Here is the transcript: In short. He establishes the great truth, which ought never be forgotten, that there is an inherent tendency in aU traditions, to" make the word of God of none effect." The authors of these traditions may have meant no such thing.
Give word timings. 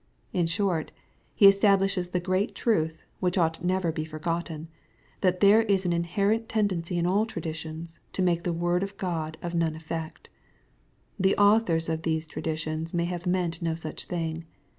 In 0.33 0.47
short. 0.47 0.91
He 1.35 1.45
establishes 1.45 2.09
the 2.09 2.19
great 2.19 2.55
truth, 2.55 3.03
which 3.19 3.37
ought 3.37 3.63
never 3.63 3.91
be 3.91 4.03
forgotten, 4.03 4.67
that 5.19 5.41
there 5.41 5.61
is 5.61 5.85
an 5.85 5.93
inherent 5.93 6.49
tendency 6.49 6.97
in 6.97 7.05
aU 7.05 7.25
traditions, 7.25 7.99
to" 8.13 8.21
make 8.23 8.41
the 8.41 8.51
word 8.51 8.81
of 8.81 8.97
God 8.97 9.37
of 9.43 9.53
none 9.53 9.75
effect." 9.75 10.27
The 11.19 11.37
authors 11.37 11.87
of 11.87 12.01
these 12.01 12.25
traditions 12.25 12.95
may 12.95 13.05
have 13.05 13.27
meant 13.27 13.61
no 13.61 13.75
such 13.75 14.05
thing. 14.05 14.45